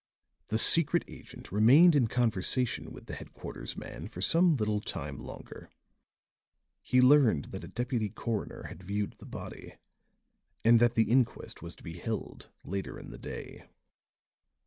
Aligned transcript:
The 0.47 0.57
secret 0.57 1.03
agent 1.07 1.51
remained 1.51 1.93
in 1.93 2.07
conversation 2.07 2.91
with 2.91 3.05
the 3.05 3.13
headquarters 3.13 3.77
man 3.77 4.07
for 4.07 4.19
some 4.19 4.55
little 4.55 4.81
time 4.81 5.19
longer. 5.19 5.69
He 6.81 6.99
learned 7.01 7.51
that 7.53 7.63
a 7.63 7.67
deputy 7.67 8.09
coroner 8.09 8.63
had 8.63 8.81
viewed 8.81 9.13
the 9.19 9.27
body 9.27 9.75
and 10.65 10.79
that 10.79 10.95
the 10.95 11.11
inquest 11.11 11.61
was 11.61 11.75
to 11.75 11.83
be 11.83 11.97
held 11.99 12.49
later 12.63 12.97
in 12.97 13.11
the 13.11 13.19
day. 13.19 13.69